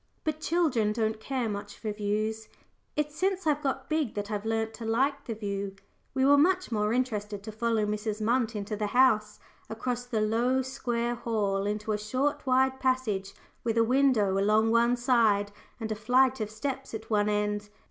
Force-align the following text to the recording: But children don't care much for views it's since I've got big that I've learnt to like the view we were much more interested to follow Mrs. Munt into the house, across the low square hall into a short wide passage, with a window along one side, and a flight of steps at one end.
But 0.23 0.41
children 0.41 0.93
don't 0.93 1.19
care 1.19 1.47
much 1.47 1.77
for 1.77 1.91
views 1.91 2.47
it's 2.95 3.15
since 3.15 3.45
I've 3.45 3.61
got 3.61 3.87
big 3.87 4.15
that 4.15 4.31
I've 4.31 4.47
learnt 4.47 4.73
to 4.73 4.83
like 4.83 5.25
the 5.25 5.35
view 5.35 5.75
we 6.15 6.25
were 6.25 6.39
much 6.39 6.71
more 6.71 6.91
interested 6.91 7.43
to 7.43 7.51
follow 7.51 7.85
Mrs. 7.85 8.19
Munt 8.19 8.55
into 8.55 8.75
the 8.75 8.87
house, 8.97 9.39
across 9.69 10.05
the 10.07 10.19
low 10.19 10.63
square 10.63 11.13
hall 11.13 11.67
into 11.67 11.91
a 11.91 11.99
short 11.99 12.47
wide 12.47 12.79
passage, 12.79 13.35
with 13.63 13.77
a 13.77 13.83
window 13.83 14.39
along 14.39 14.71
one 14.71 14.97
side, 14.97 15.51
and 15.79 15.91
a 15.91 15.95
flight 15.95 16.39
of 16.39 16.49
steps 16.49 16.95
at 16.95 17.11
one 17.11 17.29
end. 17.29 17.69